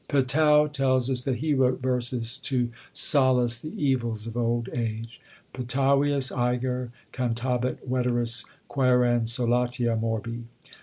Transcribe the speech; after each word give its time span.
Petau 0.07 0.65
tells 0.67 1.11
us 1.11 1.21
that 1.21 1.35
he 1.35 1.53
wrote 1.53 1.79
verses 1.79 2.35
to 2.37 2.71
solace 2.91 3.59
the 3.59 3.71
evils 3.79 4.25
of 4.25 4.35
old 4.35 4.67
age 4.73 5.21
Petavius 5.53 6.31
æger 6.31 6.89
Cantabat 7.13 7.87
veteris 7.87 8.45
quærens 8.67 9.27
solatia 9.37 9.95
morbi. 9.95 10.45